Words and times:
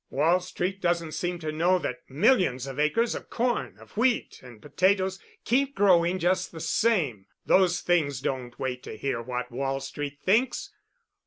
Wall 0.09 0.39
Street 0.39 0.81
doesn't 0.81 1.11
seem 1.11 1.37
to 1.37 1.51
know 1.51 1.77
that 1.77 1.99
millions 2.09 2.65
of 2.65 2.79
acres 2.79 3.13
of 3.13 3.29
corn, 3.29 3.77
of 3.79 3.95
wheat, 3.95 4.39
and 4.41 4.59
potatoes 4.59 5.19
keep 5.45 5.75
growing 5.75 6.17
just 6.17 6.51
the 6.51 6.59
same. 6.59 7.27
Those 7.45 7.81
things 7.81 8.19
don't 8.19 8.57
wait 8.57 8.81
to 8.81 8.97
hear 8.97 9.21
what 9.21 9.51
Wall 9.51 9.79
Street 9.79 10.17
thinks. 10.19 10.71